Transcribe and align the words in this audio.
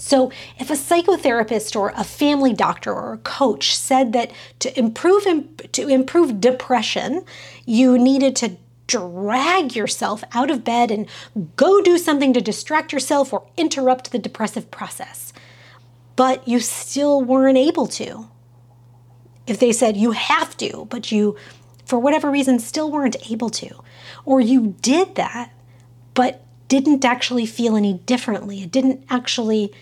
So, 0.00 0.32
if 0.58 0.70
a 0.70 0.74
psychotherapist 0.74 1.76
or 1.76 1.92
a 1.94 2.04
family 2.04 2.54
doctor 2.54 2.90
or 2.90 3.12
a 3.12 3.18
coach 3.18 3.76
said 3.76 4.14
that 4.14 4.30
to 4.60 4.76
improve 4.78 5.26
to 5.72 5.88
improve 5.88 6.40
depression, 6.40 7.22
you 7.66 7.98
needed 7.98 8.34
to 8.36 8.56
drag 8.86 9.76
yourself 9.76 10.24
out 10.32 10.50
of 10.50 10.64
bed 10.64 10.90
and 10.90 11.06
go 11.54 11.82
do 11.82 11.98
something 11.98 12.32
to 12.32 12.40
distract 12.40 12.94
yourself 12.94 13.30
or 13.30 13.46
interrupt 13.58 14.10
the 14.10 14.18
depressive 14.18 14.70
process, 14.70 15.34
but 16.16 16.48
you 16.48 16.60
still 16.60 17.20
weren't 17.20 17.58
able 17.58 17.86
to. 17.86 18.26
If 19.46 19.60
they 19.60 19.70
said 19.70 19.98
you 19.98 20.12
have 20.12 20.56
to, 20.56 20.86
but 20.88 21.12
you, 21.12 21.36
for 21.84 21.98
whatever 21.98 22.30
reason, 22.30 22.58
still 22.58 22.90
weren't 22.90 23.30
able 23.30 23.50
to, 23.50 23.82
or 24.24 24.40
you 24.40 24.74
did 24.80 25.16
that, 25.16 25.52
but 26.14 26.42
didn't 26.68 27.04
actually 27.04 27.44
feel 27.44 27.76
any 27.76 27.92
differently, 27.92 28.62
it 28.62 28.72
didn't 28.72 29.04
actually 29.10 29.72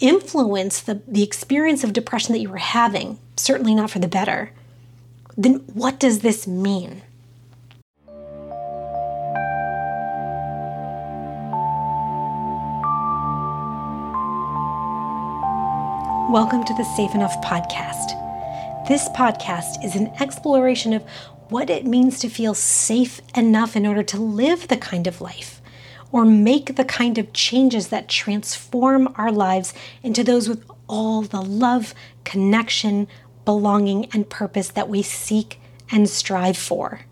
influence 0.00 0.80
the, 0.80 1.02
the 1.06 1.22
experience 1.22 1.84
of 1.84 1.92
depression 1.92 2.32
that 2.32 2.40
you 2.40 2.48
were 2.48 2.56
having, 2.56 3.18
certainly 3.36 3.74
not 3.74 3.90
for 3.90 3.98
the 3.98 4.08
better, 4.08 4.50
then 5.36 5.56
what 5.74 6.00
does 6.00 6.20
this 6.20 6.46
mean? 6.46 7.02
Welcome 16.32 16.64
to 16.64 16.74
the 16.74 16.84
Safe 16.96 17.14
Enough 17.14 17.42
Podcast. 17.42 18.16
This 18.88 19.08
podcast 19.10 19.84
is 19.84 19.96
an 19.96 20.10
exploration 20.20 20.94
of 20.94 21.02
what 21.50 21.68
it 21.68 21.84
means 21.84 22.18
to 22.20 22.30
feel 22.30 22.54
safe 22.54 23.20
enough 23.36 23.76
in 23.76 23.86
order 23.86 24.02
to 24.04 24.18
live 24.18 24.68
the 24.68 24.76
kind 24.76 25.06
of 25.06 25.20
life 25.20 25.59
or 26.12 26.24
make 26.24 26.76
the 26.76 26.84
kind 26.84 27.18
of 27.18 27.32
changes 27.32 27.88
that 27.88 28.08
transform 28.08 29.12
our 29.16 29.30
lives 29.30 29.72
into 30.02 30.24
those 30.24 30.48
with 30.48 30.64
all 30.88 31.22
the 31.22 31.40
love, 31.40 31.94
connection, 32.24 33.06
belonging, 33.44 34.06
and 34.12 34.28
purpose 34.28 34.68
that 34.68 34.88
we 34.88 35.02
seek 35.02 35.60
and 35.90 36.08
strive 36.08 36.56
for. 36.56 37.02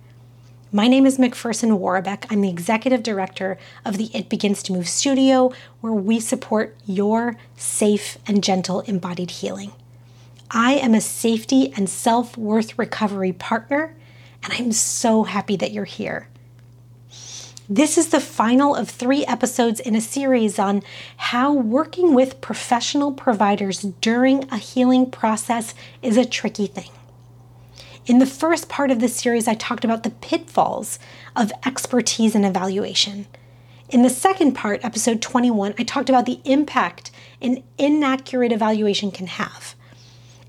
My 0.70 0.86
name 0.86 1.06
is 1.06 1.16
McPherson 1.16 1.78
Warbeck. 1.78 2.26
I'm 2.28 2.42
the 2.42 2.50
executive 2.50 3.02
director 3.02 3.56
of 3.86 3.96
the 3.96 4.10
It 4.12 4.28
Begins 4.28 4.62
to 4.64 4.72
Move 4.72 4.88
studio, 4.88 5.50
where 5.80 5.94
we 5.94 6.20
support 6.20 6.76
your 6.84 7.36
safe 7.56 8.18
and 8.26 8.44
gentle 8.44 8.80
embodied 8.82 9.30
healing. 9.30 9.72
I 10.50 10.74
am 10.74 10.94
a 10.94 11.00
safety 11.00 11.72
and 11.74 11.88
self 11.88 12.36
worth 12.36 12.78
recovery 12.78 13.32
partner, 13.32 13.94
and 14.42 14.52
I'm 14.52 14.72
so 14.72 15.24
happy 15.24 15.56
that 15.56 15.72
you're 15.72 15.84
here. 15.84 16.28
This 17.70 17.98
is 17.98 18.08
the 18.08 18.20
final 18.20 18.74
of 18.74 18.88
three 18.88 19.26
episodes 19.26 19.78
in 19.78 19.94
a 19.94 20.00
series 20.00 20.58
on 20.58 20.82
how 21.18 21.52
working 21.52 22.14
with 22.14 22.40
professional 22.40 23.12
providers 23.12 23.82
during 24.00 24.50
a 24.50 24.56
healing 24.56 25.10
process 25.10 25.74
is 26.00 26.16
a 26.16 26.24
tricky 26.24 26.66
thing. 26.66 26.88
In 28.06 28.20
the 28.20 28.26
first 28.26 28.70
part 28.70 28.90
of 28.90 29.00
this 29.00 29.16
series, 29.16 29.46
I 29.46 29.52
talked 29.52 29.84
about 29.84 30.02
the 30.02 30.08
pitfalls 30.08 30.98
of 31.36 31.52
expertise 31.66 32.34
and 32.34 32.46
evaluation. 32.46 33.26
In 33.90 34.00
the 34.00 34.08
second 34.08 34.52
part, 34.52 34.82
episode 34.82 35.20
21, 35.20 35.74
I 35.78 35.82
talked 35.82 36.08
about 36.08 36.24
the 36.24 36.40
impact 36.46 37.10
an 37.42 37.62
inaccurate 37.76 38.50
evaluation 38.50 39.10
can 39.10 39.26
have. 39.26 39.74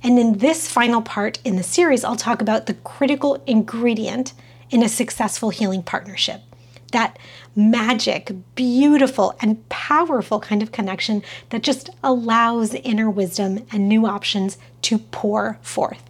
And 0.01 0.17
in 0.17 0.37
this 0.37 0.71
final 0.71 1.01
part 1.01 1.39
in 1.43 1.57
the 1.57 1.63
series, 1.63 2.05
I'll 2.05 2.15
talk 2.15 2.41
about 2.41 2.67
the 2.67 2.75
critical 2.75 3.43
ingredient 3.45 4.31
in 4.69 4.81
a 4.81 4.87
successful 4.87 5.49
healing 5.49 5.83
partnership 5.83 6.43
that 6.91 7.17
magic, 7.55 8.31
beautiful, 8.55 9.35
and 9.41 9.67
powerful 9.69 10.39
kind 10.39 10.61
of 10.61 10.71
connection 10.71 11.23
that 11.49 11.63
just 11.63 11.89
allows 12.03 12.73
inner 12.73 13.09
wisdom 13.09 13.65
and 13.71 13.87
new 13.87 14.05
options 14.05 14.57
to 14.83 14.97
pour 14.97 15.59
forth. 15.61 16.03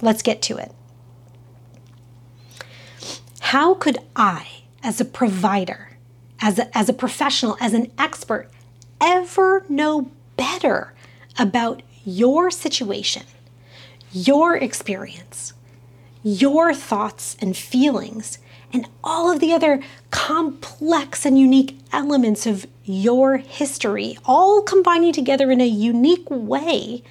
Let's 0.00 0.22
get 0.22 0.42
to 0.42 0.56
it. 0.56 0.72
How 3.40 3.74
could 3.74 3.98
I, 4.14 4.46
as 4.82 5.00
a 5.00 5.04
provider, 5.04 5.96
as 6.40 6.58
a, 6.58 6.76
as 6.76 6.88
a 6.88 6.94
professional, 6.94 7.56
as 7.60 7.74
an 7.74 7.90
expert, 7.98 8.48
ever 9.00 9.64
know 9.68 10.10
better 10.36 10.94
about 11.38 11.82
your 12.04 12.50
situation, 12.50 13.24
your 14.12 14.56
experience, 14.56 15.52
your 16.22 16.74
thoughts 16.74 17.36
and 17.40 17.56
feelings, 17.56 18.38
and 18.72 18.88
all 19.02 19.30
of 19.30 19.40
the 19.40 19.52
other 19.52 19.80
complex 20.10 21.24
and 21.24 21.38
unique 21.38 21.78
elements 21.92 22.46
of 22.46 22.66
your 22.84 23.38
history, 23.38 24.16
all 24.24 24.62
combining 24.62 25.12
together 25.12 25.50
in 25.50 25.60
a 25.60 25.66
unique 25.66 26.28
way 26.30 27.02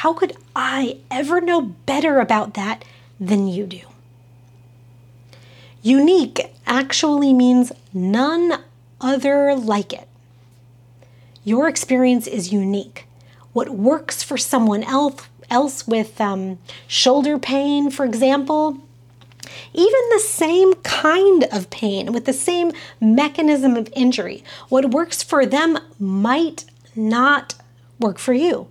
how 0.00 0.12
could 0.12 0.36
I 0.54 0.98
ever 1.10 1.40
know 1.40 1.62
better 1.62 2.20
about 2.20 2.52
that 2.52 2.84
than 3.18 3.48
you 3.48 3.66
do? 3.66 3.80
Unique 5.82 6.52
actually 6.66 7.32
means 7.32 7.72
none 7.94 8.62
other 9.00 9.54
like 9.54 9.94
it. 9.94 10.06
Your 11.44 11.66
experience 11.66 12.26
is 12.26 12.52
unique. 12.52 13.06
What 13.54 13.70
works 13.70 14.22
for 14.22 14.36
someone 14.36 14.82
else, 14.82 15.26
else 15.48 15.88
with 15.88 16.20
um, 16.20 16.58
shoulder 16.86 17.38
pain, 17.38 17.90
for 17.90 18.04
example, 18.04 18.76
even 19.76 20.00
the 20.10 20.20
same 20.20 20.74
kind 20.74 21.44
of 21.52 21.70
pain 21.70 22.12
with 22.12 22.24
the 22.24 22.32
same 22.32 22.72
mechanism 23.00 23.76
of 23.76 23.92
injury, 23.94 24.42
what 24.68 24.92
works 24.92 25.22
for 25.22 25.44
them 25.44 25.78
might 25.98 26.64
not 26.94 27.54
work 28.00 28.18
for 28.18 28.32
you. 28.32 28.68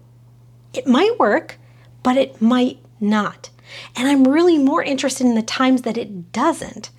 It 0.73 0.88
might 0.88 1.19
work, 1.19 1.57
but 2.03 2.17
it 2.17 2.41
might 2.41 2.79
not. 2.99 3.49
And 3.95 4.07
I'm 4.07 4.27
really 4.27 4.57
more 4.57 4.83
interested 4.83 5.25
in 5.25 5.35
the 5.35 5.41
times 5.41 5.83
that 5.83 5.97
it 5.97 6.31
doesn't. 6.31 6.89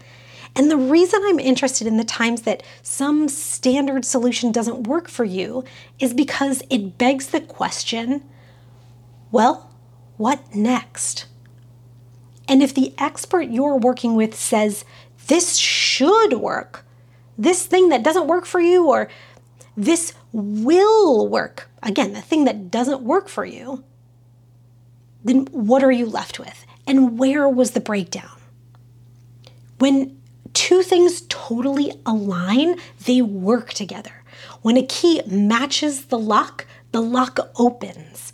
And 0.54 0.70
the 0.70 0.76
reason 0.76 1.20
I'm 1.24 1.38
interested 1.38 1.86
in 1.86 1.98
the 1.98 2.04
times 2.04 2.42
that 2.42 2.62
some 2.82 3.28
standard 3.28 4.04
solution 4.04 4.52
doesn't 4.52 4.86
work 4.86 5.08
for 5.08 5.24
you 5.24 5.64
is 5.98 6.14
because 6.14 6.62
it 6.70 6.96
begs 6.96 7.28
the 7.28 7.40
question 7.40 8.22
well, 9.32 9.70
what 10.16 10.54
next? 10.54 11.26
And 12.48 12.62
if 12.62 12.74
the 12.74 12.94
expert 12.98 13.48
you're 13.50 13.76
working 13.76 14.14
with 14.14 14.34
says, 14.34 14.84
this 15.26 15.56
should 15.56 16.34
work, 16.34 16.84
this 17.36 17.66
thing 17.66 17.88
that 17.88 18.02
doesn't 18.02 18.28
work 18.28 18.46
for 18.46 18.60
you, 18.60 18.88
or 18.88 19.08
this 19.76 20.14
will 20.32 21.28
work, 21.28 21.68
again, 21.82 22.12
the 22.12 22.20
thing 22.20 22.44
that 22.44 22.70
doesn't 22.70 23.02
work 23.02 23.28
for 23.28 23.44
you, 23.44 23.84
then 25.24 25.46
what 25.46 25.82
are 25.82 25.92
you 25.92 26.06
left 26.06 26.38
with? 26.38 26.64
And 26.86 27.18
where 27.18 27.48
was 27.48 27.72
the 27.72 27.80
breakdown? 27.80 28.30
When 29.78 30.16
two 30.54 30.82
things 30.82 31.22
totally 31.28 31.92
align, 32.06 32.78
they 33.04 33.20
work 33.20 33.72
together. 33.72 34.22
When 34.62 34.76
a 34.76 34.86
key 34.86 35.22
matches 35.26 36.06
the 36.06 36.18
lock, 36.18 36.66
the 36.92 37.02
lock 37.02 37.38
opens. 37.56 38.32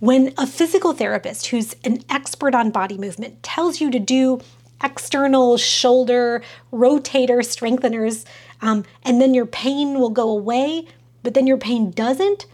When 0.00 0.32
a 0.38 0.46
physical 0.46 0.92
therapist 0.92 1.48
who's 1.48 1.74
an 1.84 2.04
expert 2.08 2.54
on 2.54 2.70
body 2.70 2.96
movement 2.96 3.42
tells 3.42 3.80
you 3.80 3.90
to 3.90 3.98
do 3.98 4.40
external 4.82 5.56
shoulder 5.56 6.40
rotator 6.72 7.38
strengtheners, 7.38 8.24
um, 8.62 8.84
and 9.02 9.20
then 9.20 9.34
your 9.34 9.46
pain 9.46 9.98
will 9.98 10.10
go 10.10 10.28
away, 10.30 10.86
but 11.24 11.34
then 11.34 11.48
your 11.48 11.56
pain 11.56 11.90
doesn't, 11.90 12.46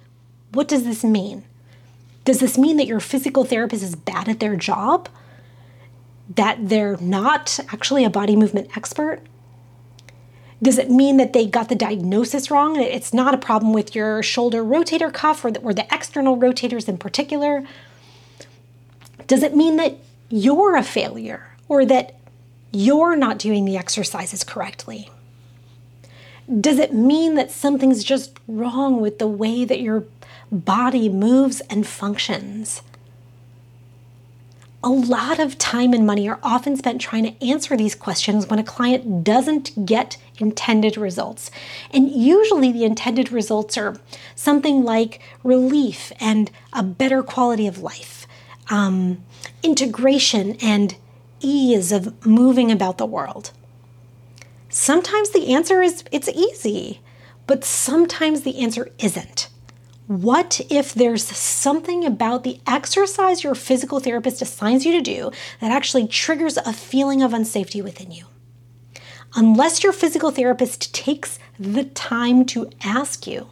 what 0.52 0.68
does 0.68 0.84
this 0.84 1.04
mean? 1.04 1.44
Does 2.24 2.40
this 2.40 2.56
mean 2.56 2.78
that 2.78 2.86
your 2.86 3.00
physical 3.00 3.44
therapist 3.44 3.82
is 3.82 3.94
bad 3.94 4.28
at 4.28 4.40
their 4.40 4.56
job? 4.56 5.10
That 6.34 6.70
they're 6.70 6.96
not 6.96 7.60
actually 7.68 8.04
a 8.04 8.10
body 8.10 8.36
movement 8.36 8.74
expert? 8.74 9.20
Does 10.64 10.78
it 10.78 10.90
mean 10.90 11.18
that 11.18 11.34
they 11.34 11.44
got 11.44 11.68
the 11.68 11.74
diagnosis 11.74 12.50
wrong? 12.50 12.80
It's 12.80 13.12
not 13.12 13.34
a 13.34 13.36
problem 13.38 13.74
with 13.74 13.94
your 13.94 14.22
shoulder 14.22 14.64
rotator 14.64 15.12
cuff 15.12 15.44
or 15.44 15.50
the, 15.50 15.60
or 15.60 15.74
the 15.74 15.86
external 15.94 16.38
rotators 16.38 16.88
in 16.88 16.96
particular? 16.96 17.64
Does 19.26 19.42
it 19.42 19.54
mean 19.54 19.76
that 19.76 19.98
you're 20.30 20.74
a 20.74 20.82
failure 20.82 21.50
or 21.68 21.84
that 21.84 22.14
you're 22.72 23.14
not 23.14 23.38
doing 23.38 23.66
the 23.66 23.76
exercises 23.76 24.42
correctly? 24.42 25.10
Does 26.48 26.78
it 26.78 26.94
mean 26.94 27.34
that 27.34 27.50
something's 27.50 28.02
just 28.02 28.38
wrong 28.48 29.02
with 29.02 29.18
the 29.18 29.28
way 29.28 29.66
that 29.66 29.80
your 29.80 30.04
body 30.50 31.10
moves 31.10 31.60
and 31.68 31.86
functions? 31.86 32.80
A 34.84 34.90
lot 34.90 35.38
of 35.38 35.56
time 35.56 35.94
and 35.94 36.06
money 36.06 36.28
are 36.28 36.38
often 36.42 36.76
spent 36.76 37.00
trying 37.00 37.24
to 37.24 37.42
answer 37.42 37.74
these 37.74 37.94
questions 37.94 38.48
when 38.48 38.58
a 38.58 38.62
client 38.62 39.24
doesn't 39.24 39.86
get 39.86 40.18
intended 40.38 40.98
results. 40.98 41.50
And 41.90 42.10
usually 42.10 42.70
the 42.70 42.84
intended 42.84 43.32
results 43.32 43.78
are 43.78 43.96
something 44.34 44.84
like 44.84 45.22
relief 45.42 46.12
and 46.20 46.50
a 46.74 46.82
better 46.82 47.22
quality 47.22 47.66
of 47.66 47.78
life, 47.78 48.26
um, 48.68 49.24
integration 49.62 50.58
and 50.60 50.94
ease 51.40 51.90
of 51.90 52.26
moving 52.26 52.70
about 52.70 52.98
the 52.98 53.06
world. 53.06 53.52
Sometimes 54.68 55.30
the 55.30 55.54
answer 55.54 55.80
is 55.80 56.04
it's 56.12 56.28
easy, 56.28 57.00
but 57.46 57.64
sometimes 57.64 58.42
the 58.42 58.60
answer 58.60 58.90
isn't. 58.98 59.48
What 60.06 60.60
if 60.68 60.92
there's 60.92 61.24
something 61.24 62.04
about 62.04 62.44
the 62.44 62.60
exercise 62.66 63.42
your 63.42 63.54
physical 63.54 64.00
therapist 64.00 64.42
assigns 64.42 64.84
you 64.84 64.92
to 64.92 65.00
do 65.00 65.30
that 65.60 65.72
actually 65.72 66.06
triggers 66.06 66.58
a 66.58 66.74
feeling 66.74 67.22
of 67.22 67.30
unsafety 67.30 67.82
within 67.82 68.10
you? 68.10 68.26
Unless 69.34 69.82
your 69.82 69.94
physical 69.94 70.30
therapist 70.30 70.94
takes 70.94 71.38
the 71.58 71.84
time 71.84 72.44
to 72.46 72.68
ask 72.82 73.26
you 73.26 73.48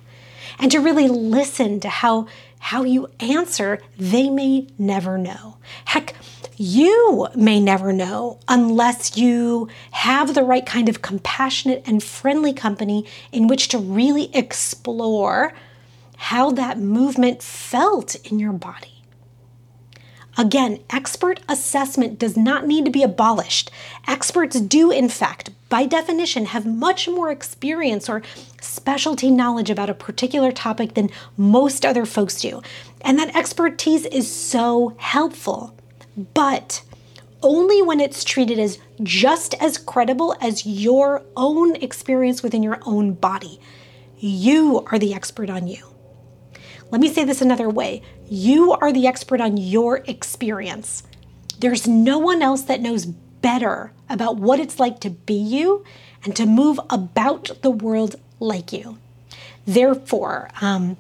and 0.59 0.71
to 0.71 0.79
really 0.79 1.09
listen 1.09 1.81
to 1.81 1.89
how, 1.89 2.27
how 2.59 2.85
you 2.85 3.09
answer, 3.19 3.81
they 3.99 4.29
may 4.29 4.67
never 4.79 5.17
know. 5.17 5.57
Heck, 5.87 6.15
you 6.59 7.29
may 7.35 7.61
never 7.61 7.95
know 7.95 8.39
unless 8.47 9.17
you 9.17 9.69
have 9.93 10.35
the 10.35 10.45
right 10.45 10.67
kind 10.67 10.91
of 10.91 11.01
compassionate 11.01 11.83
and 11.87 12.05
friendly 12.05 12.53
company 12.53 13.07
in 13.33 13.47
which 13.47 13.69
to 13.69 13.79
really 13.79 14.31
explore 14.37 15.55
how 16.23 16.53
that 16.53 16.79
movement 16.79 17.43
felt 17.43 18.15
in 18.31 18.39
your 18.39 18.53
body. 18.53 19.03
Again, 20.39 20.79
expert 20.89 21.41
assessment 21.49 22.17
does 22.17 22.37
not 22.37 22.65
need 22.65 22.85
to 22.85 22.93
be 22.93 23.03
abolished. 23.03 23.73
Experts 24.07 24.61
do, 24.61 24.93
in 24.93 25.09
fact, 25.09 25.51
by 25.69 25.85
definition, 25.85 26.47
have 26.47 26.65
much 26.65 27.09
more 27.09 27.33
experience 27.33 28.09
or 28.09 28.23
specialty 28.61 29.33
knowledge 29.33 29.69
about 29.69 29.91
a 29.91 29.95
particular 29.95 30.53
topic 30.53 30.95
than 30.95 31.11
most 31.37 31.85
other 31.85 32.07
folks 32.07 32.41
do. 32.41 32.63
And 33.01 33.19
that 33.19 33.35
expertise 33.35 34.07
is 34.07 34.33
so 34.33 34.95
helpful. 34.99 35.77
But 36.35 36.85
only 37.43 37.83
when 37.83 37.99
it's 37.99 38.23
treated 38.23 38.61
as 38.61 38.79
just 39.03 39.55
as 39.55 39.77
credible 39.77 40.37
as 40.41 40.65
your 40.65 41.25
own 41.37 41.75
experience 41.77 42.45
within 42.45 42.63
your 42.63 42.79
own 42.87 43.15
body. 43.15 43.59
You 44.19 44.87
are 44.93 45.01
the 45.01 45.15
expert 45.15 45.51
on 45.51 45.67
you. 45.67 45.92
Let 46.93 47.01
me 47.01 47.09
say 47.09 47.25
this 47.25 47.41
another 47.41 47.71
way 47.71 48.03
you 48.29 48.73
are 48.73 48.93
the 48.93 49.07
expert 49.07 49.41
on 49.41 49.57
your 49.57 50.03
experience. 50.07 51.03
There's 51.59 51.89
no 51.89 52.19
one 52.19 52.43
else 52.43 52.63
that 52.63 52.83
knows 52.83 53.07
better 53.07 53.93
about 54.11 54.37
what 54.37 54.61
it's 54.61 54.79
like 54.79 55.01
to 55.01 55.11
be 55.11 55.35
you 55.35 55.85
and 56.23 56.37
to 56.37 56.45
move 56.45 56.79
about 56.91 57.51
the 57.63 57.71
world 57.71 58.17
like 58.41 58.75
you. 58.75 58.99
Therefore, 59.67 60.51
um, 60.61 60.99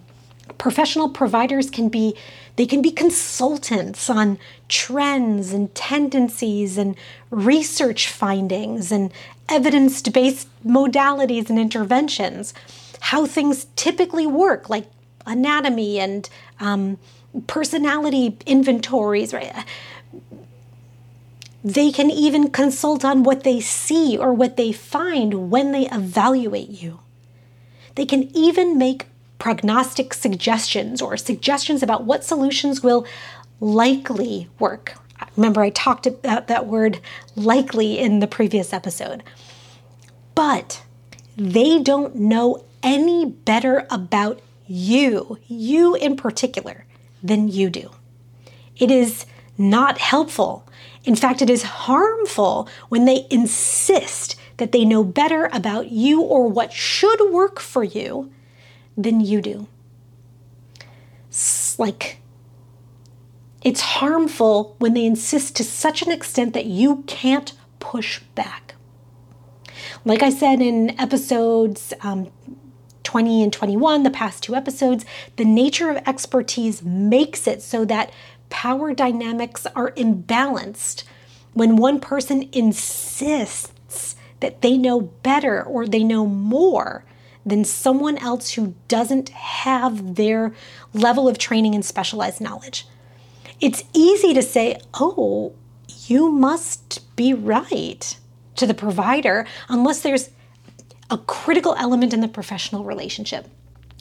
professional 0.56 1.10
providers 1.10 1.68
can 1.68 1.90
be 1.90 2.16
they 2.56 2.66
can 2.66 2.80
be 2.80 2.90
consultants 2.90 4.08
on 4.08 4.38
trends 4.68 5.52
and 5.52 5.74
tendencies 5.74 6.78
and 6.78 6.96
research 7.30 8.08
findings 8.08 8.90
and 8.90 9.12
evidence-based 9.48 10.48
modalities 10.66 11.50
and 11.50 11.58
interventions 11.58 12.54
how 13.00 13.26
things 13.26 13.66
typically 13.76 14.26
work 14.26 14.70
like 14.70 14.86
anatomy 15.26 15.98
and 15.98 16.28
um, 16.60 16.98
personality 17.46 18.36
inventories, 18.46 19.32
right? 19.32 19.64
They 21.64 21.92
can 21.92 22.10
even 22.10 22.50
consult 22.50 23.04
on 23.04 23.22
what 23.22 23.44
they 23.44 23.60
see 23.60 24.18
or 24.18 24.32
what 24.32 24.56
they 24.56 24.72
find 24.72 25.50
when 25.50 25.72
they 25.72 25.88
evaluate 25.88 26.70
you. 26.70 27.00
They 27.94 28.04
can 28.04 28.34
even 28.36 28.78
make 28.78 29.06
prognostic 29.38 30.14
suggestions 30.14 31.00
or 31.02 31.16
suggestions 31.16 31.82
about 31.82 32.04
what 32.04 32.24
solutions 32.24 32.82
will 32.82 33.06
likely 33.60 34.48
work. 34.58 34.94
Remember, 35.36 35.62
I 35.62 35.70
talked 35.70 36.06
about 36.06 36.48
that 36.48 36.66
word 36.66 37.00
likely 37.36 37.98
in 37.98 38.18
the 38.18 38.26
previous 38.26 38.72
episode. 38.72 39.22
But 40.34 40.82
they 41.36 41.80
don't 41.80 42.16
know 42.16 42.64
any 42.82 43.24
better 43.24 43.86
about 43.90 44.40
you, 44.66 45.38
you 45.46 45.94
in 45.94 46.16
particular, 46.16 46.84
than 47.22 47.48
you 47.48 47.70
do. 47.70 47.90
It 48.76 48.90
is 48.90 49.26
not 49.58 49.98
helpful. 49.98 50.66
In 51.04 51.14
fact, 51.14 51.42
it 51.42 51.50
is 51.50 51.62
harmful 51.62 52.68
when 52.88 53.04
they 53.04 53.26
insist 53.30 54.36
that 54.56 54.72
they 54.72 54.84
know 54.84 55.04
better 55.04 55.48
about 55.52 55.90
you 55.90 56.20
or 56.22 56.48
what 56.48 56.72
should 56.72 57.32
work 57.32 57.60
for 57.60 57.84
you 57.84 58.32
than 58.96 59.20
you 59.20 59.40
do. 59.40 59.66
It's 61.28 61.78
like, 61.78 62.18
it's 63.62 63.80
harmful 63.80 64.76
when 64.78 64.94
they 64.94 65.04
insist 65.04 65.56
to 65.56 65.64
such 65.64 66.02
an 66.02 66.10
extent 66.10 66.52
that 66.54 66.66
you 66.66 67.04
can't 67.06 67.52
push 67.78 68.20
back. 68.34 68.74
Like 70.04 70.22
I 70.22 70.30
said 70.30 70.60
in 70.60 70.98
episodes 71.00 71.94
um, 72.02 72.30
20 73.04 73.42
and 73.42 73.52
21, 73.52 74.02
the 74.02 74.10
past 74.10 74.42
two 74.42 74.54
episodes, 74.54 75.04
the 75.36 75.44
nature 75.44 75.90
of 75.90 75.96
expertise 76.06 76.82
makes 76.82 77.46
it 77.46 77.62
so 77.62 77.84
that 77.84 78.12
power 78.50 78.92
dynamics 78.92 79.66
are 79.74 79.92
imbalanced 79.92 81.04
when 81.54 81.76
one 81.76 82.00
person 82.00 82.48
insists 82.52 84.16
that 84.40 84.62
they 84.62 84.76
know 84.76 85.00
better 85.00 85.62
or 85.62 85.86
they 85.86 86.04
know 86.04 86.26
more 86.26 87.04
than 87.44 87.64
someone 87.64 88.18
else 88.18 88.52
who 88.52 88.74
doesn't 88.88 89.30
have 89.30 90.16
their 90.16 90.54
level 90.94 91.28
of 91.28 91.38
training 91.38 91.74
and 91.74 91.84
specialized 91.84 92.40
knowledge. 92.40 92.86
It's 93.60 93.84
easy 93.92 94.34
to 94.34 94.42
say, 94.42 94.80
oh, 94.94 95.54
you 96.06 96.30
must 96.30 97.16
be 97.16 97.32
right 97.32 98.18
to 98.56 98.66
the 98.66 98.74
provider 98.74 99.46
unless 99.68 100.02
there's 100.02 100.30
a 101.12 101.18
critical 101.18 101.76
element 101.78 102.14
in 102.14 102.20
the 102.20 102.26
professional 102.26 102.84
relationship. 102.84 103.46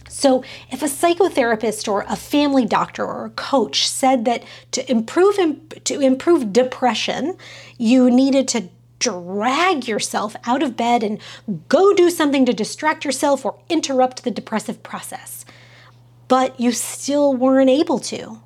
So, 0.07 0.43
if 0.71 0.81
a 0.81 0.87
psychotherapist 0.87 1.87
or 1.87 2.05
a 2.07 2.15
family 2.15 2.65
doctor 2.65 3.05
or 3.05 3.25
a 3.25 3.29
coach 3.31 3.87
said 3.87 4.25
that 4.25 4.43
to 4.71 4.89
improve 4.89 5.37
to 5.83 5.99
improve 5.99 6.51
depression, 6.51 7.37
you 7.77 8.09
needed 8.09 8.47
to 8.49 8.69
drag 8.99 9.87
yourself 9.87 10.35
out 10.45 10.63
of 10.63 10.77
bed 10.77 11.03
and 11.03 11.19
go 11.67 11.93
do 11.93 12.09
something 12.09 12.45
to 12.45 12.53
distract 12.53 13.03
yourself 13.03 13.45
or 13.45 13.59
interrupt 13.67 14.23
the 14.23 14.31
depressive 14.31 14.83
process, 14.83 15.43
but 16.27 16.59
you 16.59 16.71
still 16.71 17.33
weren't 17.33 17.69
able 17.69 17.99
to. 17.99 18.39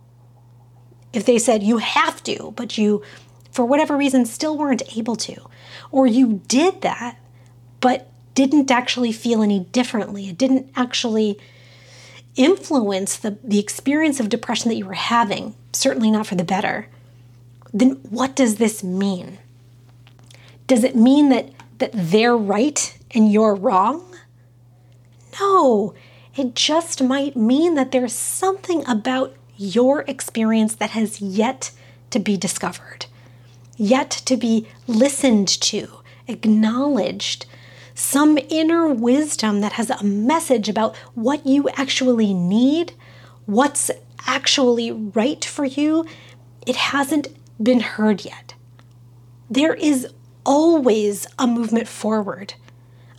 If 1.14 1.26
they 1.26 1.38
said 1.38 1.62
you 1.62 1.78
have 1.78 2.24
to, 2.24 2.54
but 2.56 2.78
you, 2.78 3.04
for 3.52 3.66
whatever 3.66 3.98
reason, 3.98 4.26
still 4.26 4.58
weren't 4.58 4.98
able 4.98 5.16
to, 5.18 5.36
or 5.92 6.08
you 6.08 6.42
did 6.48 6.82
that, 6.82 7.18
but 7.82 8.10
didn't 8.36 8.70
actually 8.70 9.12
feel 9.12 9.42
any 9.42 9.62
differently. 9.62 10.30
It 10.30 10.38
didn't 10.38 10.70
actually 10.76 11.40
influence 12.36 13.16
the, 13.16 13.38
the 13.44 13.60
experience 13.60 14.20
of 14.20 14.30
depression 14.30 14.70
that 14.70 14.76
you 14.76 14.86
were 14.86 14.94
having, 14.94 15.56
certainly 15.72 16.12
not 16.12 16.28
for 16.28 16.36
the 16.36 16.44
better. 16.44 16.88
Then 17.74 17.92
what 18.10 18.36
does 18.36 18.56
this 18.56 18.84
mean? 18.84 19.40
Does 20.68 20.84
it 20.84 20.96
mean 20.96 21.30
that, 21.30 21.52
that 21.78 21.92
they're 21.94 22.38
right 22.38 22.98
and 23.12 23.32
you're 23.32 23.56
wrong? 23.56 24.16
No, 25.40 25.94
it 26.36 26.56
just 26.56 27.02
might 27.02 27.36
mean 27.36 27.76
that 27.76 27.92
there's 27.92 28.14
something 28.14 28.86
about 28.88 29.36
your 29.58 30.02
experience 30.02 30.76
that 30.76 30.92
has 30.92 31.22
yet 31.22 31.72
to 32.10 32.20
be 32.20 32.36
discovered, 32.36 33.06
yet 33.78 34.10
to 34.26 34.36
be 34.36 34.68
listened 34.88 35.48
to, 35.48 36.00
acknowledged, 36.28 37.46
some 37.96 38.38
inner 38.50 38.88
wisdom 38.88 39.62
that 39.62 39.74
has 39.74 39.90
a 39.90 40.04
message 40.04 40.68
about 40.68 40.96
what 41.16 41.46
you 41.46 41.70
actually 41.70 42.34
need, 42.34 42.94
what's 43.46 43.90
actually 44.28 44.92
right 44.92 45.44
for 45.44 45.66
you, 45.66 46.06
it 46.68 46.76
hasn't 46.76 47.30
been 47.62 47.80
heard 47.80 48.26
yet. 48.26 48.54
There 49.50 49.74
is 49.74 50.08
always 50.46 51.26
a 51.40 51.48
movement 51.48 51.88
forward, 51.88 52.56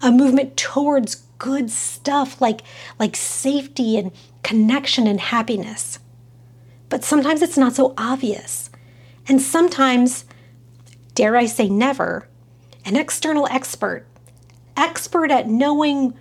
a 0.02 0.12
movement 0.12 0.56
towards 0.56 1.16
good 1.38 1.70
stuff 1.70 2.40
like, 2.40 2.60
like 2.98 3.16
safety 3.16 3.96
and 3.96 4.12
connection 4.42 5.06
and 5.06 5.20
happiness. 5.20 5.98
But 6.90 7.02
sometimes 7.02 7.40
it's 7.40 7.58
not 7.58 7.74
so 7.74 7.94
obvious. 7.96 8.68
And 9.26 9.40
sometimes, 9.40 10.26
dare 11.14 11.36
I 11.36 11.46
say 11.46 11.68
never, 11.68 12.28
an 12.84 12.96
external 12.96 13.48
expert 13.50 14.06
expert 14.76 15.30
at 15.30 15.48
knowing. 15.48 16.14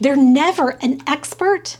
They're 0.00 0.16
never 0.16 0.70
an 0.82 1.00
expert 1.06 1.78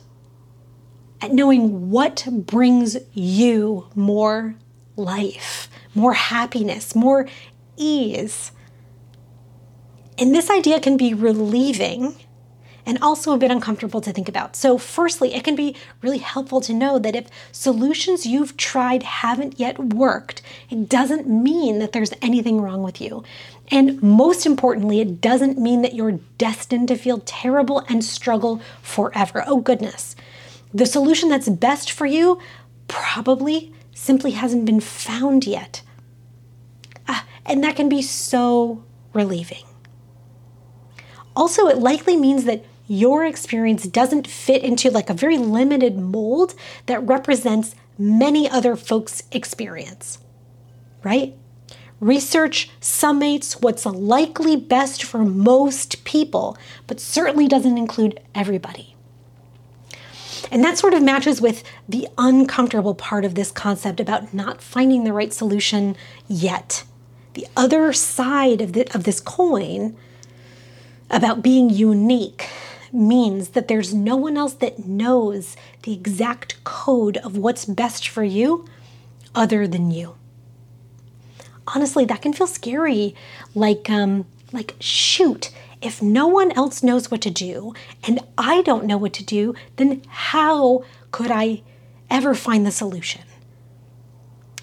at 1.20 1.32
knowing 1.32 1.90
what 1.90 2.26
brings 2.30 2.96
you 3.12 3.88
more 3.94 4.56
life, 4.96 5.68
more 5.94 6.14
happiness, 6.14 6.94
more 6.94 7.28
ease. 7.76 8.52
And 10.18 10.34
this 10.34 10.50
idea 10.50 10.80
can 10.80 10.96
be 10.96 11.12
relieving 11.12 12.16
and 12.86 12.98
also 13.02 13.32
a 13.32 13.38
bit 13.38 13.50
uncomfortable 13.50 14.00
to 14.00 14.12
think 14.12 14.28
about. 14.28 14.54
So, 14.54 14.78
firstly, 14.78 15.34
it 15.34 15.42
can 15.42 15.56
be 15.56 15.76
really 16.00 16.18
helpful 16.18 16.60
to 16.62 16.72
know 16.72 16.98
that 17.00 17.16
if 17.16 17.26
solutions 17.50 18.24
you've 18.24 18.56
tried 18.56 19.02
haven't 19.02 19.58
yet 19.58 19.78
worked, 19.78 20.40
it 20.70 20.88
doesn't 20.88 21.28
mean 21.28 21.80
that 21.80 21.92
there's 21.92 22.12
anything 22.22 22.60
wrong 22.60 22.84
with 22.84 23.00
you. 23.00 23.24
And 23.72 24.00
most 24.00 24.46
importantly, 24.46 25.00
it 25.00 25.20
doesn't 25.20 25.58
mean 25.58 25.82
that 25.82 25.94
you're 25.94 26.20
destined 26.38 26.86
to 26.88 26.96
feel 26.96 27.18
terrible 27.26 27.80
and 27.88 28.04
struggle 28.04 28.62
forever. 28.80 29.42
Oh, 29.46 29.60
goodness. 29.60 30.14
The 30.72 30.86
solution 30.86 31.28
that's 31.28 31.48
best 31.48 31.90
for 31.90 32.06
you 32.06 32.38
probably 32.86 33.72
simply 33.92 34.32
hasn't 34.32 34.64
been 34.64 34.80
found 34.80 35.46
yet. 35.46 35.82
Uh, 37.08 37.22
and 37.44 37.64
that 37.64 37.74
can 37.74 37.88
be 37.88 38.02
so 38.02 38.84
relieving. 39.12 39.64
Also, 41.34 41.66
it 41.66 41.78
likely 41.78 42.16
means 42.16 42.44
that 42.44 42.64
your 42.86 43.24
experience 43.24 43.84
doesn't 43.84 44.26
fit 44.26 44.62
into 44.62 44.90
like 44.90 45.10
a 45.10 45.14
very 45.14 45.38
limited 45.38 45.96
mold 45.98 46.54
that 46.86 47.06
represents 47.06 47.74
many 47.98 48.48
other 48.48 48.76
folks' 48.76 49.22
experience, 49.32 50.18
right? 51.02 51.34
Research 51.98 52.70
summates 52.80 53.60
what's 53.62 53.86
likely 53.86 54.54
best 54.54 55.02
for 55.02 55.18
most 55.18 56.04
people, 56.04 56.56
but 56.86 57.00
certainly 57.00 57.48
doesn't 57.48 57.78
include 57.78 58.20
everybody. 58.34 58.94
And 60.50 60.62
that 60.62 60.78
sort 60.78 60.94
of 60.94 61.02
matches 61.02 61.40
with 61.40 61.64
the 61.88 62.06
uncomfortable 62.18 62.94
part 62.94 63.24
of 63.24 63.34
this 63.34 63.50
concept 63.50 63.98
about 63.98 64.34
not 64.34 64.60
finding 64.60 65.04
the 65.04 65.12
right 65.12 65.32
solution 65.32 65.96
yet. 66.28 66.84
The 67.32 67.46
other 67.56 67.92
side 67.92 68.60
of, 68.60 68.72
the, 68.74 68.86
of 68.94 69.04
this 69.04 69.20
coin 69.20 69.96
about 71.10 71.42
being 71.42 71.70
unique 71.70 72.48
means 72.92 73.50
that 73.50 73.68
there's 73.68 73.94
no 73.94 74.16
one 74.16 74.36
else 74.36 74.54
that 74.54 74.86
knows 74.86 75.56
the 75.82 75.92
exact 75.92 76.62
code 76.64 77.16
of 77.18 77.36
what's 77.36 77.64
best 77.64 78.08
for 78.08 78.24
you 78.24 78.64
other 79.34 79.66
than 79.66 79.90
you. 79.90 80.16
Honestly, 81.68 82.04
that 82.04 82.22
can 82.22 82.32
feel 82.32 82.46
scary. 82.46 83.14
Like, 83.54 83.90
um, 83.90 84.26
like, 84.52 84.74
shoot, 84.80 85.50
if 85.82 86.00
no 86.00 86.26
one 86.26 86.52
else 86.52 86.82
knows 86.82 87.10
what 87.10 87.20
to 87.22 87.30
do 87.30 87.74
and 88.04 88.20
I 88.38 88.62
don't 88.62 88.86
know 88.86 88.96
what 88.96 89.12
to 89.14 89.24
do, 89.24 89.54
then 89.76 90.02
how 90.08 90.84
could 91.10 91.30
I 91.30 91.62
ever 92.08 92.34
find 92.34 92.64
the 92.64 92.70
solution? 92.70 93.22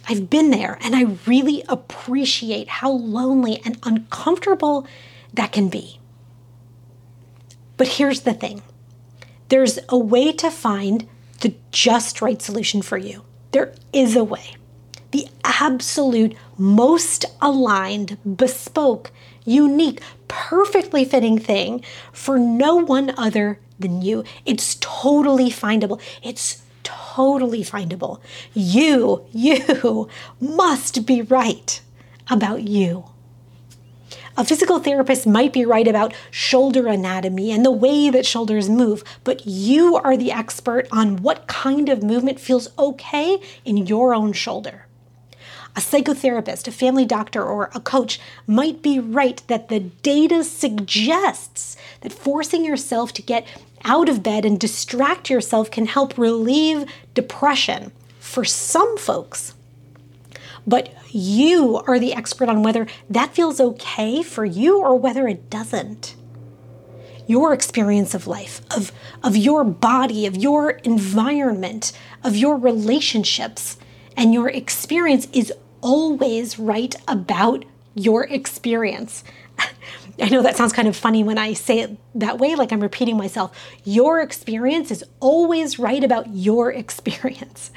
I've 0.08 0.30
been 0.30 0.51
there 0.51 0.77
and 0.82 0.96
I 0.96 1.18
really 1.25 1.63
appreciate 1.70 2.68
how 2.68 2.92
lonely 2.92 3.62
and 3.63 3.77
uncomfortable 3.84 4.88
that 5.34 5.51
can 5.51 5.70
be. 5.70 6.00
But 7.83 7.95
here's 7.99 8.21
the 8.21 8.33
thing 8.33 8.61
there's 9.49 9.77
a 9.89 9.97
way 9.97 10.31
to 10.31 10.49
find 10.49 11.05
the 11.41 11.53
just 11.71 12.21
right 12.21 12.41
solution 12.41 12.81
for 12.81 12.97
you. 12.97 13.25
There 13.51 13.75
is 13.91 14.15
a 14.15 14.23
way. 14.23 14.55
The 15.11 15.27
absolute 15.43 16.33
most 16.57 17.25
aligned, 17.41 18.17
bespoke, 18.37 19.11
unique, 19.43 19.99
perfectly 20.29 21.03
fitting 21.03 21.37
thing 21.37 21.83
for 22.13 22.39
no 22.39 22.77
one 22.77 23.13
other 23.17 23.59
than 23.77 24.01
you. 24.01 24.23
It's 24.45 24.77
totally 24.79 25.49
findable. 25.49 25.99
It's 26.23 26.63
totally 26.83 27.65
findable. 27.65 28.21
You, 28.53 29.25
you 29.33 30.07
must 30.39 31.05
be 31.05 31.21
right 31.21 31.81
about 32.29 32.63
you. 32.63 33.03
A 34.35 34.43
physical 34.43 34.79
therapist 34.79 35.27
might 35.27 35.53
be 35.53 35.63
right 35.63 35.87
about 35.87 36.11
shoulder 36.31 36.87
anatomy 36.87 37.51
and 37.51 37.63
the 37.63 37.71
way 37.71 38.09
that 38.09 38.25
shoulders 38.25 38.67
move, 38.67 39.03
but 39.23 39.45
you 39.45 39.95
are 39.95 40.17
the 40.17 40.31
expert 40.31 40.87
on 40.91 41.17
what 41.17 41.45
kind 41.45 41.87
of 41.87 42.01
movement 42.01 42.39
feels 42.39 42.69
okay 42.79 43.39
in 43.63 43.77
your 43.77 44.15
own 44.15 44.33
shoulder. 44.33 44.87
A 45.75 45.79
psychotherapist, 45.79 46.67
a 46.67 46.71
family 46.71 47.05
doctor, 47.05 47.43
or 47.43 47.69
a 47.75 47.79
coach 47.79 48.19
might 48.47 48.81
be 48.81 48.99
right 48.99 49.39
that 49.47 49.69
the 49.69 49.79
data 49.79 50.43
suggests 50.43 51.77
that 52.01 52.11
forcing 52.11 52.65
yourself 52.65 53.13
to 53.13 53.21
get 53.21 53.45
out 53.85 54.09
of 54.09 54.23
bed 54.23 54.45
and 54.45 54.59
distract 54.59 55.29
yourself 55.29 55.69
can 55.69 55.85
help 55.85 56.17
relieve 56.17 56.85
depression 57.13 57.91
for 58.19 58.43
some 58.43 58.97
folks. 58.97 59.53
But 60.65 60.93
you 61.10 61.82
are 61.88 62.00
the 62.00 62.13
expert 62.13 62.50
on 62.50 62.63
whether 62.63 62.88
that 63.10 63.36
feels 63.36 63.60
okay 63.60 64.24
for 64.24 64.46
you 64.46 64.79
or 64.79 64.96
whether 64.96 65.27
it 65.27 65.50
doesn't. 65.50 66.15
Your 67.27 67.53
experience 67.53 68.13
of 68.13 68.27
life, 68.27 68.62
of, 68.75 68.91
of 69.24 69.38
your 69.38 69.63
body, 69.63 70.25
of 70.25 70.36
your 70.36 70.72
environment, 70.72 71.91
of 72.24 72.36
your 72.36 72.58
relationships, 72.58 73.77
and 74.17 74.34
your 74.34 74.50
experience 74.50 75.27
is 75.34 75.51
always 75.82 76.60
right 76.60 76.96
about 77.08 77.65
your 77.96 78.25
experience. 78.25 79.24
I 80.22 80.29
know 80.29 80.41
that 80.41 80.58
sounds 80.58 80.74
kind 80.74 80.88
of 80.88 80.96
funny 80.96 81.24
when 81.24 81.38
I 81.38 81.53
say 81.53 81.79
it 81.79 81.98
that 82.15 82.39
way, 82.39 82.55
like 82.55 82.72
I'm 82.72 82.82
repeating 82.82 83.17
myself. 83.17 83.58
Your 83.84 84.22
experience 84.22 84.91
is 84.91 85.03
always 85.20 85.79
right 85.79 86.03
about 86.03 86.29
your 86.29 86.72
experience. 86.74 87.72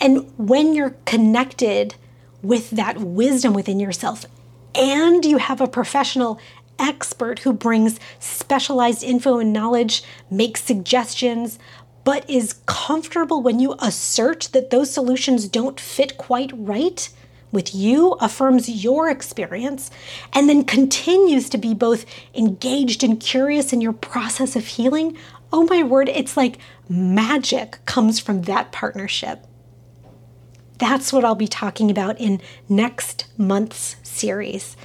And 0.00 0.30
when 0.36 0.74
you're 0.74 0.96
connected 1.04 1.94
with 2.42 2.70
that 2.70 2.98
wisdom 2.98 3.54
within 3.54 3.80
yourself 3.80 4.26
and 4.74 5.24
you 5.24 5.38
have 5.38 5.60
a 5.60 5.66
professional 5.66 6.38
expert 6.78 7.40
who 7.40 7.52
brings 7.52 7.98
specialized 8.18 9.02
info 9.02 9.38
and 9.38 9.52
knowledge, 9.52 10.04
makes 10.30 10.62
suggestions, 10.62 11.58
but 12.04 12.28
is 12.30 12.60
comfortable 12.66 13.42
when 13.42 13.58
you 13.58 13.74
assert 13.80 14.50
that 14.52 14.70
those 14.70 14.92
solutions 14.92 15.48
don't 15.48 15.80
fit 15.80 16.16
quite 16.16 16.52
right 16.54 17.08
with 17.50 17.74
you, 17.74 18.12
affirms 18.20 18.68
your 18.68 19.08
experience, 19.08 19.90
and 20.32 20.48
then 20.48 20.64
continues 20.64 21.48
to 21.48 21.58
be 21.58 21.72
both 21.72 22.04
engaged 22.34 23.02
and 23.02 23.18
curious 23.18 23.72
in 23.72 23.80
your 23.80 23.92
process 23.92 24.56
of 24.56 24.66
healing, 24.66 25.16
oh 25.52 25.64
my 25.64 25.82
word, 25.82 26.08
it's 26.08 26.36
like 26.36 26.58
magic 26.88 27.78
comes 27.86 28.20
from 28.20 28.42
that 28.42 28.72
partnership. 28.72 29.46
That's 30.78 31.12
what 31.12 31.24
I'll 31.24 31.34
be 31.34 31.48
talking 31.48 31.90
about 31.90 32.20
in 32.20 32.40
next 32.68 33.26
month's 33.38 33.96
series. 34.02 34.76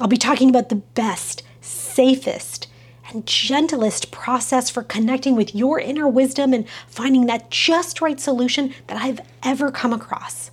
I'll 0.00 0.08
be 0.08 0.16
talking 0.16 0.48
about 0.48 0.68
the 0.68 0.76
best, 0.76 1.42
safest, 1.60 2.68
and 3.10 3.26
gentlest 3.26 4.10
process 4.10 4.70
for 4.70 4.82
connecting 4.82 5.36
with 5.36 5.54
your 5.54 5.78
inner 5.78 6.08
wisdom 6.08 6.52
and 6.52 6.66
finding 6.88 7.26
that 7.26 7.50
just 7.50 8.00
right 8.00 8.20
solution 8.20 8.74
that 8.86 9.00
I've 9.00 9.20
ever 9.42 9.70
come 9.70 9.92
across, 9.92 10.50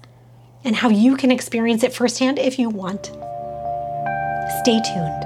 and 0.64 0.76
how 0.76 0.90
you 0.90 1.16
can 1.16 1.32
experience 1.32 1.84
it 1.84 1.94
firsthand 1.94 2.38
if 2.38 2.60
you 2.60 2.70
want. 2.70 3.08
Stay 4.62 4.80
tuned. 4.94 5.26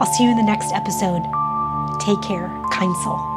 I'll 0.00 0.12
see 0.14 0.24
you 0.24 0.30
in 0.30 0.36
the 0.36 0.42
next 0.42 0.72
episode. 0.72 1.22
Take 2.00 2.22
care, 2.22 2.48
kind 2.70 2.96
soul. 3.04 3.29